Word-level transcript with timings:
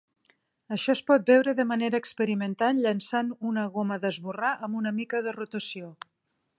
Això 0.75 0.93
es 0.93 1.01
pot 1.09 1.29
veure 1.31 1.53
de 1.59 1.65
manera 1.73 1.99
experimental 2.03 2.81
llençant 2.87 3.31
una 3.53 3.69
goma 3.79 4.01
d'esborrar 4.07 4.55
amb 4.69 4.83
una 4.85 4.99
mica 5.03 5.27
de 5.29 5.39
rotació. 5.41 5.97